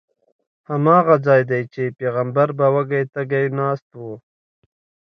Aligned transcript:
هماغه 0.69 1.15
ځای 1.27 1.41
دی 1.49 1.61
چې 1.73 1.95
پیغمبر 1.99 2.49
به 2.57 2.67
وږی 2.73 3.03
تږی 3.13 3.45
ناست 3.57 3.89
و. 3.99 4.01